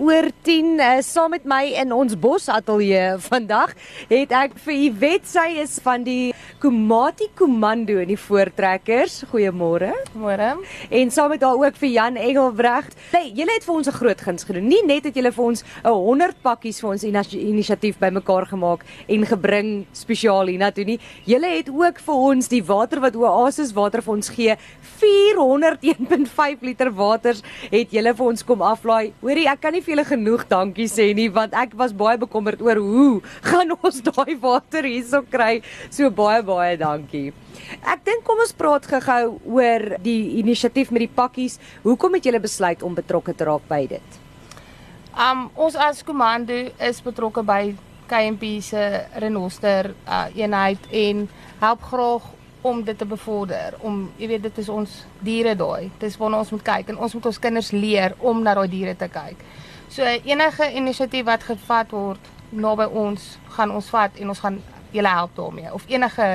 Oor 0.00 0.30
10 0.40 0.78
uh, 0.80 0.86
saam 1.04 1.34
met 1.34 1.42
my 1.44 1.66
in 1.76 1.90
ons 1.92 2.14
bosateljee 2.16 3.18
vandag 3.26 3.74
het 4.08 4.30
ek 4.32 4.54
vir 4.64 4.72
Iwet 4.86 5.26
sy 5.28 5.50
is 5.60 5.74
van 5.84 6.00
die 6.06 6.30
Komati 6.62 7.26
Komando 7.36 7.98
in 8.00 8.08
die 8.08 8.16
Voortrekkers. 8.16 9.18
Goeiemôre. 9.28 9.90
Môre. 10.16 10.54
En 10.88 11.12
saam 11.12 11.34
met 11.34 11.44
haar 11.44 11.60
ook 11.60 11.76
vir 11.76 11.90
Jan 11.90 12.16
Engelbrecht. 12.16 12.96
Hey, 13.10 13.34
julle 13.36 13.52
het 13.52 13.66
vir 13.68 13.74
ons 13.74 13.88
'n 13.88 13.98
groot 13.98 14.20
guns 14.20 14.44
gedoen. 14.48 14.68
Nie 14.68 14.80
net 14.86 15.04
het 15.04 15.14
julle 15.14 15.32
vir 15.32 15.44
ons 15.44 15.62
'n 15.84 15.92
100 15.92 16.40
pakkies 16.40 16.80
vir 16.80 16.90
ons 16.90 17.04
inisiatief 17.04 17.98
bymekaar 17.98 18.46
gemaak 18.46 18.86
en 19.08 19.26
gebring 19.26 19.84
spesiaal 19.92 20.46
hiernatoe 20.46 20.84
nie. 20.84 21.00
Julle 21.26 21.52
het 21.52 21.68
ook 21.68 22.00
vir 22.00 22.14
ons 22.14 22.48
die 22.48 22.64
water 22.64 23.00
wat 23.00 23.16
Oasis 23.16 23.72
water 23.72 24.00
vir 24.00 24.14
ons 24.14 24.28
gee. 24.28 24.56
401.5 25.02 26.62
liter 26.62 26.90
waters 26.90 27.42
het 27.70 27.90
julle 27.90 28.14
vir 28.14 28.26
ons 28.26 28.42
kom 28.42 28.62
aflaai. 28.62 29.12
Hoorie, 29.20 29.48
ek 29.48 29.60
kan 29.60 29.72
nie 29.72 29.81
vir 29.82 29.94
julle 29.94 30.06
genoeg 30.08 30.46
dankie 30.50 30.88
sê 30.90 31.08
nie 31.16 31.28
want 31.32 31.54
ek 31.58 31.76
was 31.78 31.92
baie 31.92 32.18
bekommerd 32.20 32.62
oor 32.64 32.80
hoe 32.82 33.20
gaan 33.44 33.74
ons 33.76 34.00
daai 34.06 34.34
water 34.40 34.88
hierso 34.88 35.22
kry. 35.28 35.60
So 35.90 36.10
baie 36.10 36.42
baie 36.46 36.76
dankie. 36.80 37.32
Ek 37.82 38.04
dink 38.06 38.24
kom 38.26 38.40
ons 38.42 38.54
praat 38.56 38.88
gou-gou 38.88 39.38
oor 39.58 39.96
die 40.02 40.40
inisiatief 40.40 40.90
met 40.90 41.06
die 41.06 41.14
pakkies. 41.20 41.58
Hoekom 41.84 42.18
het 42.18 42.28
julle 42.28 42.42
besluit 42.42 42.82
om 42.82 42.94
betrokke 42.96 43.34
te 43.36 43.48
raak 43.48 43.64
by 43.70 43.84
dit? 43.96 44.20
Um 45.12 45.48
ons 45.60 45.76
as 45.76 46.04
komando 46.06 46.56
is 46.80 47.02
betrokke 47.04 47.44
by 47.44 47.74
KMP 48.12 48.60
se 48.64 48.82
renoster 49.20 49.92
uh, 50.04 50.28
eenheid 50.36 50.86
en 50.90 51.26
help 51.60 51.82
graag 51.88 52.30
om 52.62 52.84
dit 52.84 52.98
te 52.98 53.06
bevorder 53.08 53.74
om 53.82 54.04
jy 54.18 54.28
weet 54.30 54.44
dit 54.46 54.58
is 54.62 54.70
ons 54.70 54.92
diere 55.24 55.54
daai 55.58 55.90
dis 56.00 56.16
waarna 56.18 56.42
ons 56.44 56.52
moet 56.54 56.64
kyk 56.66 56.92
en 56.92 57.00
ons 57.02 57.14
moet 57.16 57.28
ons 57.30 57.40
kinders 57.46 57.70
leer 57.74 58.14
om 58.20 58.42
na 58.42 58.54
daai 58.58 58.68
diere 58.70 58.94
te 58.98 59.08
kyk 59.10 59.42
so 59.92 60.02
enige 60.04 60.70
inisiatief 60.72 61.26
wat 61.28 61.44
gevat 61.44 61.90
word 61.92 62.30
naby 62.50 62.86
ons 63.04 63.36
gaan 63.56 63.70
ons 63.70 63.90
vat 63.92 64.16
en 64.20 64.32
ons 64.32 64.40
gaan 64.44 64.60
julle 64.92 65.08
help 65.08 65.36
daarmee 65.36 65.72
of 65.72 65.84
enige 65.88 66.28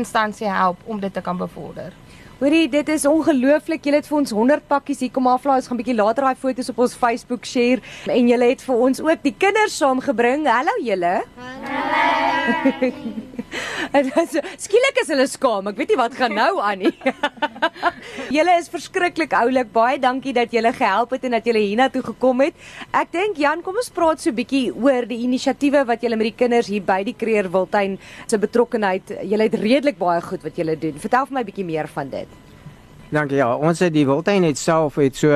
instansie 0.00 0.48
help 0.48 0.80
om 0.84 1.00
dit 1.00 1.12
te 1.12 1.20
kan 1.24 1.36
bevorder 1.40 1.92
Hoorie, 2.34 2.66
dit 2.68 2.88
is 2.90 3.04
ongelooflik. 3.06 3.84
Julle 3.86 4.00
het 4.00 4.08
vir 4.10 4.16
ons 4.18 4.32
100 4.34 4.64
pakkies 4.66 5.04
hier 5.04 5.12
kom 5.14 5.28
aflaai. 5.30 5.60
Ons 5.60 5.68
gaan 5.70 5.78
'n 5.78 5.82
bietjie 5.82 5.94
later 5.94 6.24
daai 6.24 6.34
foto's 6.34 6.68
op 6.68 6.78
ons 6.78 6.94
Facebook 6.94 7.44
share 7.46 7.80
en 8.10 8.28
julle 8.28 8.48
het 8.50 8.62
vir 8.62 8.74
ons 8.74 9.00
ook 9.00 9.22
die 9.22 9.34
kinders 9.38 9.76
saamgebring. 9.76 10.46
Hallo 10.46 10.74
julle. 10.82 11.22
Hallo. 11.38 13.22
Skielik 14.64 14.96
is 15.02 15.10
hulle 15.12 15.26
skaam. 15.30 15.68
Ek 15.70 15.78
weet 15.78 15.92
nie 15.92 15.98
wat 15.98 16.16
gaan 16.18 16.34
nou 16.42 16.58
aan 16.62 16.82
nie. 16.82 16.92
julle 18.36 18.56
is 18.58 18.70
verskriklik 18.72 19.34
oulik. 19.38 19.70
Baie 19.74 20.00
dankie 20.02 20.34
dat 20.34 20.52
julle 20.54 20.72
gehelp 20.74 21.14
het 21.14 21.26
en 21.28 21.36
dat 21.36 21.46
julle 21.46 21.62
hiernatoe 21.62 22.02
gekom 22.10 22.42
het. 22.42 22.58
Ek 22.90 23.12
dink 23.14 23.38
Jan, 23.38 23.62
kom 23.62 23.78
ons 23.78 23.92
praat 23.94 24.22
so 24.22 24.32
'n 24.32 24.38
bietjie 24.40 24.72
oor 24.74 25.06
die 25.06 25.22
inisiatiewe 25.28 25.84
wat 25.86 26.02
julle 26.02 26.18
met 26.18 26.32
die 26.32 26.38
kinders 26.42 26.70
hier 26.72 26.82
by 26.82 27.02
die 27.06 27.14
Kreer 27.14 27.50
Wildtuin 27.50 27.98
se 28.26 28.38
betrokkenheid. 28.38 29.14
Julle 29.22 29.46
het 29.46 29.54
redelik 29.54 29.98
baie 29.98 30.20
goed 30.22 30.42
wat 30.42 30.58
julle 30.58 30.76
doen. 30.76 30.98
Vertel 30.98 31.26
vir 31.26 31.34
my 31.34 31.40
'n 31.40 31.50
bietjie 31.52 31.64
meer 31.64 31.88
van 31.88 32.10
dit. 32.10 32.28
Dankie 33.10 33.36
ja, 33.38 33.54
ons 33.54 33.78
het 33.78 33.92
die 33.92 34.06
Wildtuin 34.06 34.42
het 34.42 34.58
self 34.58 34.96
het 34.96 35.14
so 35.16 35.30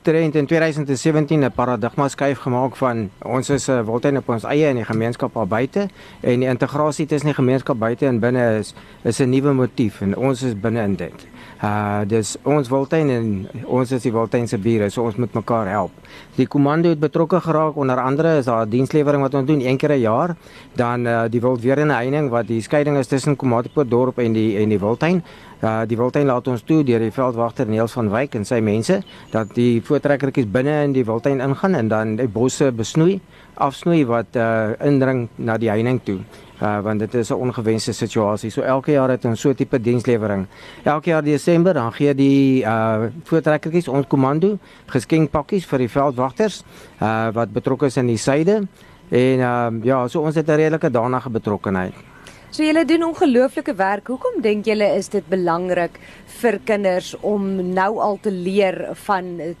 omtrent 0.00 0.34
in 0.34 0.46
2017 0.46 1.44
'n 1.44 1.52
paradigma 1.52 2.08
skuif 2.08 2.38
gemaak 2.38 2.76
van 2.76 3.10
ons 3.22 3.50
is 3.50 3.68
'n 3.68 3.72
uh, 3.72 3.84
Wildtuin 3.84 4.16
op 4.16 4.28
ons 4.28 4.44
eie 4.44 4.68
in 4.68 4.76
die 4.76 4.84
gemeenskap 4.84 5.36
al 5.36 5.46
buite 5.46 5.88
en 6.20 6.40
die 6.40 6.48
integrasie 6.48 7.06
tussen 7.06 7.26
die 7.26 7.34
gemeenskap 7.34 7.78
buite 7.78 8.06
en 8.06 8.18
binne 8.18 8.58
is 8.58 8.74
is 9.04 9.20
'n 9.20 9.28
nuwe 9.28 9.52
motief 9.52 10.00
en 10.00 10.16
ons 10.16 10.42
is 10.42 10.54
binne 10.54 10.82
in 10.82 10.94
dit. 10.94 11.26
Uh 11.62 12.00
dis 12.08 12.36
ons 12.42 12.68
Wildtuin 12.68 13.10
en 13.10 13.48
ons 13.66 13.90
is 13.92 14.02
die 14.02 14.12
Wildtuin 14.12 14.48
se 14.48 14.58
bure, 14.58 14.88
so 14.90 15.04
ons 15.04 15.16
moet 15.16 15.34
mekaar 15.34 15.68
help. 15.68 15.90
Die 16.36 16.46
komando 16.46 16.88
het 16.88 17.00
betrokke 17.00 17.40
geraak 17.40 17.76
onder 17.76 18.00
andere 18.00 18.38
is 18.38 18.44
daar 18.44 18.66
'n 18.66 18.70
dienslewering 18.70 19.22
wat 19.22 19.34
ons 19.34 19.46
doen 19.46 19.60
een 19.60 19.76
keer 19.76 19.92
'n 19.92 20.00
jaar, 20.00 20.36
dan 20.74 21.06
uh, 21.06 21.24
die 21.28 21.40
wildweerende 21.40 21.94
heining 21.94 22.30
wat 22.30 22.46
die 22.46 22.62
skeiding 22.62 22.96
is 22.96 23.06
tussen 23.06 23.36
Komatipoort 23.36 23.90
dorp 23.90 24.18
en 24.18 24.32
die 24.32 24.56
en 24.56 24.68
die 24.68 24.78
Wildtuin. 24.78 25.22
Uh 25.60 25.82
die 25.84 25.96
Wildtuin 26.00 26.24
laat 26.24 26.46
ons 26.48 26.62
toe 26.64 26.78
deur 26.88 27.02
die 27.04 27.12
veldwagter 27.12 27.68
Neels 27.68 27.92
van 27.92 28.08
Wyk 28.08 28.32
en 28.38 28.46
sy 28.48 28.62
mense 28.64 29.02
dat 29.28 29.50
die 29.52 29.82
voortrekkertjies 29.84 30.48
binne 30.48 30.78
in 30.86 30.94
die 30.96 31.04
Wildtuin 31.04 31.42
ingaan 31.44 31.76
en 31.76 31.90
dan 31.90 32.14
die 32.16 32.28
bosse 32.32 32.70
besnoei, 32.72 33.18
afsnoei 33.60 34.06
wat 34.08 34.38
uh 34.40 34.72
indring 34.88 35.26
na 35.36 35.58
die 35.60 35.68
heining 35.68 36.00
toe. 36.04 36.16
Uh 36.64 36.78
want 36.84 37.04
dit 37.04 37.14
is 37.14 37.30
'n 37.30 37.36
ongewenste 37.36 37.92
situasie. 37.92 38.50
So 38.50 38.62
elke 38.62 38.92
jaar 38.92 39.10
het 39.10 39.24
ons 39.24 39.40
so 39.40 39.50
'n 39.50 39.54
tipe 39.54 39.80
dienslewering. 39.80 40.46
Elke 40.84 41.10
jaar 41.10 41.22
Desember 41.22 41.74
dan 41.74 41.92
gee 41.92 42.14
die 42.14 42.64
uh 42.64 43.12
voortrekkertjies 43.24 43.88
ons 43.88 44.06
komando 44.06 44.58
geskenkpakkies 44.86 45.66
vir 45.66 45.78
die 45.78 45.88
veldwagters 45.88 46.64
uh 47.02 47.28
wat 47.32 47.52
betrokke 47.52 47.86
is 47.86 47.96
in 47.96 48.06
die 48.06 48.16
suide. 48.16 48.66
En 49.10 49.38
uh 49.38 49.70
ja, 49.82 50.08
so 50.08 50.20
ons 50.22 50.34
het 50.34 50.48
'n 50.48 50.56
redelike 50.56 50.90
daarna 50.90 51.20
betrokkenheid. 51.30 52.09
So 52.50 52.64
julle 52.66 52.82
doen 52.82 53.04
ongelooflike 53.06 53.76
werk. 53.78 54.08
Hoekom 54.10 54.40
dink 54.42 54.66
julle 54.66 54.88
is 54.98 55.06
dit 55.12 55.26
belangrik 55.30 56.00
vir 56.40 56.56
kinders 56.66 57.12
om 57.22 57.44
nou 57.76 58.00
al 58.02 58.16
te 58.24 58.32
leer 58.34 58.88
van 59.04 59.28
eh, 59.38 59.52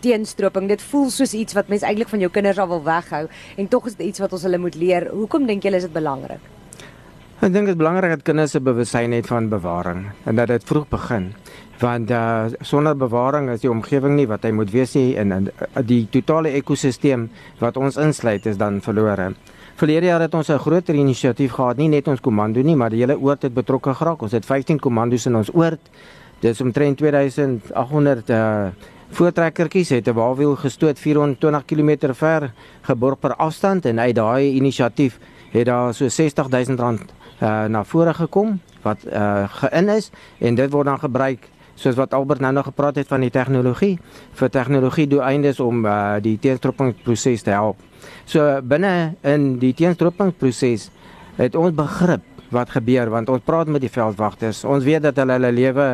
teenstroping? 0.00 0.64
Dit 0.70 0.80
voel 0.80 1.10
soos 1.12 1.34
iets 1.36 1.52
wat 1.58 1.68
mens 1.68 1.84
eintlik 1.84 2.08
van 2.08 2.24
jou 2.24 2.30
kinders 2.32 2.56
al 2.62 2.70
wil 2.70 2.80
weghou 2.86 3.26
en 3.60 3.68
tog 3.68 3.90
is 3.90 3.98
dit 3.98 4.06
iets 4.06 4.22
wat 4.24 4.32
ons 4.32 4.46
hulle 4.48 4.62
moet 4.62 4.78
leer. 4.80 5.10
Hoekom 5.12 5.44
dink 5.44 5.68
julle 5.68 5.76
is 5.76 5.84
dit 5.90 5.92
belangrik? 5.92 6.40
Ek 7.36 7.52
dink 7.52 7.68
dit 7.68 7.74
is 7.74 7.82
belangrik 7.82 8.16
dat 8.16 8.24
kinders 8.24 8.56
se 8.56 8.64
bewustheid 8.64 9.12
het 9.12 9.28
van 9.28 9.52
bewaring 9.52 10.06
en 10.24 10.40
dat 10.40 10.48
dit 10.48 10.64
vroeg 10.72 10.88
begin. 10.88 11.28
Want 11.84 12.08
uh, 12.10 12.48
sonder 12.64 12.96
bewaring 12.96 13.52
is 13.52 13.60
die 13.60 13.70
omgewing 13.70 14.16
nie 14.16 14.26
wat 14.26 14.48
hy 14.48 14.56
moet 14.56 14.72
wees 14.72 14.96
nie 14.96 15.12
en, 15.20 15.36
en 15.36 15.52
die 15.84 16.06
totale 16.16 16.56
ekosisteem 16.56 17.28
wat 17.60 17.76
ons 17.76 18.00
insluit 18.00 18.48
is 18.48 18.56
dan 18.56 18.80
verlore. 18.80 19.34
Verlede 19.78 20.08
jaar 20.10 20.20
het 20.20 20.34
ons 20.34 20.48
'n 20.48 20.58
groter 20.58 20.94
inisiatief 20.94 21.52
gehad, 21.52 21.76
nie 21.76 21.88
net 21.88 22.08
ons 22.08 22.20
komando 22.20 22.62
nie, 22.62 22.76
maar 22.76 22.90
die 22.90 22.98
hele 22.98 23.18
oord 23.18 23.42
het 23.42 23.54
betrokke 23.54 23.94
geraak. 23.94 24.22
Ons 24.22 24.32
het 24.32 24.44
15 24.44 24.78
komandos 24.78 25.26
in 25.26 25.36
ons 25.36 25.54
oord. 25.54 25.78
Dit 26.40 26.50
is 26.50 26.60
omtrent 26.60 26.96
2800 26.96 28.30
uh 28.30 28.66
voortrekkertjies 29.10 29.88
het 29.88 30.08
'n 30.08 30.12
walwiel 30.14 30.56
gestoot 30.56 30.98
420 30.98 31.64
km 31.64 32.12
ver 32.14 32.52
geborg 32.80 33.18
per 33.18 33.34
afstand 33.36 33.86
en 33.86 34.00
uit 34.00 34.14
daai 34.14 34.54
inisiatief 34.54 35.18
het 35.50 35.66
daar 35.66 35.94
so 35.94 36.08
60000 36.08 36.80
rand 36.80 37.00
uh 37.42 37.64
na 37.64 37.84
vore 37.84 38.14
gekom 38.14 38.60
wat 38.82 38.98
uh 39.06 39.48
gein 39.48 39.88
is 39.88 40.10
en 40.38 40.54
dit 40.54 40.70
word 40.70 40.86
dan 40.86 40.98
gebruik 40.98 41.48
soos 41.78 41.96
wat 41.98 42.14
Albert 42.16 42.42
nou 42.42 42.52
nog 42.52 42.68
gepraat 42.68 42.98
het 42.98 43.08
van 43.08 43.22
die 43.22 43.30
tegnologie 43.30 43.96
vir 44.38 44.50
tegnologie 44.50 45.06
doeleindes 45.10 45.60
om 45.62 45.84
uh 45.86 46.18
die 46.22 46.36
teenstropingsproses 46.42 47.44
te 47.46 47.54
help. 47.54 47.78
So 48.26 48.60
binne 48.62 49.14
in 49.22 49.56
die 49.62 49.74
teenstropingsproses 49.78 50.88
het 51.38 51.54
ons 51.54 51.74
begrip 51.76 52.24
wat 52.54 52.72
gebeur 52.74 53.12
want 53.12 53.28
ons 53.28 53.44
praat 53.44 53.68
met 53.68 53.84
die 53.84 53.92
veldwagters. 53.92 54.64
Ons 54.64 54.84
weet 54.84 55.04
dat 55.06 55.20
hulle 55.22 55.38
hulle 55.38 55.52
lewe 55.52 55.88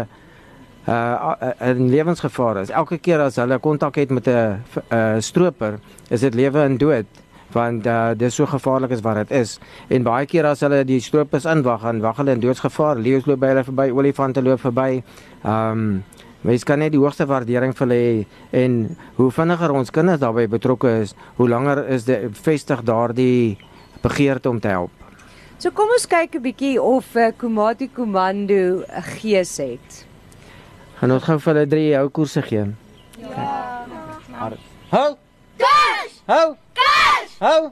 uh 0.88 1.50
in 1.70 1.90
lewensgevaar 1.92 2.62
is. 2.62 2.72
Elke 2.72 2.98
keer 2.98 3.24
as 3.24 3.36
hulle 3.40 3.58
kontak 3.58 3.96
het 4.00 4.10
met 4.10 4.28
'n 4.28 4.60
uh, 4.92 5.20
stroper, 5.20 5.78
is 6.08 6.20
dit 6.20 6.34
lewe 6.34 6.60
en 6.60 6.76
dood 6.78 7.23
want 7.54 7.86
uh, 7.86 8.12
dit 8.18 8.26
is 8.28 8.34
so 8.34 8.46
gevaarlik 8.46 8.92
as 8.92 9.02
wat 9.06 9.22
dit 9.22 9.30
is. 9.40 9.58
En 9.88 10.02
baie 10.02 10.26
keer 10.26 10.46
as 10.50 10.60
hulle 10.66 10.82
die 10.84 11.00
stroopers 11.00 11.46
inwag, 11.46 11.86
dan 11.86 12.02
wag 12.04 12.18
hulle 12.20 12.34
in 12.34 12.42
doodsgevaar. 12.42 12.98
Leeu's 12.98 13.26
loop 13.26 13.40
by 13.40 13.54
hulle 13.54 13.64
verby, 13.64 13.88
olifante 13.94 14.42
loop 14.42 14.60
verby. 14.60 15.02
Ehm 15.44 15.70
um, 15.70 16.02
Mens 16.44 16.60
kan 16.68 16.76
net 16.78 16.92
die 16.92 17.00
hoogste 17.00 17.24
waardering 17.24 17.70
vir 17.72 17.86
hulle 17.86 17.96
hê 17.96 18.16
en 18.60 18.74
hoe 19.16 19.30
vinniger 19.32 19.72
ons 19.72 19.88
kinders 19.96 20.20
daarbey 20.20 20.44
betrokke 20.52 20.90
is, 21.00 21.14
hoe 21.38 21.46
langer 21.48 21.80
is 21.94 22.04
dit 22.04 22.36
vestig 22.44 22.82
daardie 22.84 23.56
begeerte 24.02 24.52
om 24.52 24.60
te 24.60 24.68
help. 24.68 24.92
So 25.56 25.72
kom 25.72 25.88
ons 25.96 26.04
kyk 26.04 26.36
'n 26.36 26.44
bietjie 26.44 26.76
of 26.76 27.16
uh, 27.16 27.30
Komati 27.32 27.88
Komando 27.88 28.84
'n 28.84 29.02
gees 29.16 29.56
het. 29.56 30.04
Gaan 31.00 31.16
ons 31.16 31.24
gou 31.24 31.38
vir 31.38 31.54
hulle 31.54 31.66
drie 31.66 31.96
hou 31.96 32.08
koerse 32.10 32.42
gee. 32.42 32.66
Ja. 33.16 33.86
Hou! 34.90 35.16
Kers! 35.56 36.20
Hou! 36.26 36.63
Hou! 37.44 37.68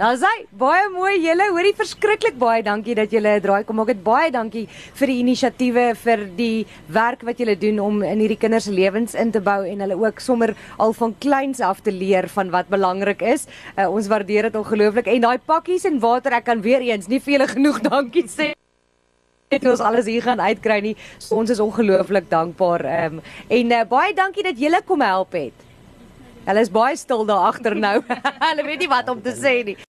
Dan 0.00 0.16
sê 0.18 0.30
baie 0.58 0.88
mooi 0.90 1.20
julle, 1.22 1.44
hoorie 1.54 1.74
verskriklik 1.76 2.34
baie 2.40 2.64
dankie 2.66 2.96
dat 2.98 3.12
julle 3.14 3.36
'n 3.36 3.42
draai 3.44 3.62
kom 3.64 3.76
maak. 3.76 3.92
Dit 3.92 4.02
baie 4.02 4.30
dankie 4.30 4.66
vir 4.98 5.06
die 5.06 5.18
inisiatiewe 5.22 5.84
vir 5.94 6.24
die 6.36 6.66
werk 6.88 7.22
wat 7.22 7.38
julle 7.38 7.54
doen 7.54 7.78
om 7.78 8.02
in 8.02 8.18
hierdie 8.18 8.40
kinders 8.42 8.64
se 8.64 8.72
lewens 8.72 9.14
in 9.14 9.30
te 9.30 9.40
bou 9.40 9.62
en 9.62 9.80
hulle 9.80 9.94
ook 9.94 10.18
sommer 10.20 10.56
al 10.78 10.92
van 10.92 11.14
kleins 11.20 11.60
af 11.60 11.80
te 11.80 11.92
leer 11.92 12.28
van 12.28 12.50
wat 12.50 12.68
belangrik 12.68 13.22
is. 13.22 13.46
Uh, 13.78 13.86
ons 13.86 14.08
waardeer 14.08 14.50
dit 14.50 14.56
ongelooflik 14.56 15.06
en 15.06 15.20
daai 15.20 15.38
pakkies 15.38 15.84
en 15.84 16.00
water, 16.00 16.32
ek 16.32 16.44
kan 16.44 16.60
weer 16.60 16.80
eens 16.80 17.06
nie 17.06 17.20
vir 17.20 17.32
julle 17.38 17.48
genoeg 17.48 17.80
dankie 17.90 18.26
sê 18.26 18.52
het 19.50 19.64
ons 19.66 19.80
alles 19.80 20.06
hier 20.06 20.22
gaan 20.22 20.40
uitkry 20.40 20.80
nie. 20.80 20.96
So, 21.18 21.36
ons 21.36 21.50
is 21.50 21.60
ongelooflik 21.60 22.28
dankbaar. 22.30 22.84
Ehm 22.84 23.18
um, 23.18 23.22
en 23.48 23.72
uh, 23.72 23.84
baie 23.84 24.14
dankie 24.14 24.42
dat 24.42 24.58
julle 24.58 24.82
kom 24.82 25.00
help 25.00 25.32
het. 25.32 25.69
Hulle 26.50 26.64
is 26.66 26.70
baie 26.74 26.96
stil 26.98 27.20
daar 27.28 27.44
agter 27.46 27.76
nou. 27.78 28.00
Hulle 28.48 28.62
weet 28.66 28.80
nie 28.82 28.90
wat 28.90 29.08
om 29.12 29.20
te 29.22 29.30
sê 29.38 29.60
nie. 29.68 29.76